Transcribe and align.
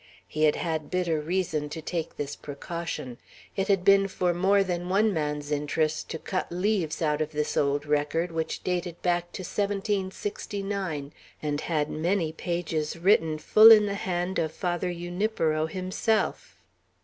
He 0.27 0.45
had 0.45 0.55
had 0.55 0.89
bitter 0.89 1.21
reason 1.21 1.69
to 1.69 1.79
take 1.79 2.17
this 2.17 2.35
precaution. 2.35 3.19
It 3.55 3.67
had 3.67 3.85
been 3.85 4.07
for 4.07 4.33
more 4.33 4.63
than 4.63 4.89
one 4.89 5.13
man's 5.13 5.51
interest 5.51 6.09
to 6.09 6.17
cut 6.17 6.51
leaves 6.51 7.03
out 7.03 7.21
of 7.21 7.33
this 7.33 7.55
old 7.55 7.85
record, 7.85 8.31
which 8.31 8.63
dated 8.63 8.99
back 9.03 9.31
to 9.33 9.43
1769, 9.43 11.13
and 11.43 11.61
had 11.61 11.91
many 11.91 12.31
pages 12.31 12.97
written 12.97 13.37
full 13.37 13.71
in 13.71 13.85
the 13.85 13.93
hand 13.93 14.39
of 14.39 14.51
Father 14.51 14.91
Junipero 14.91 15.67
himself. 15.67 16.55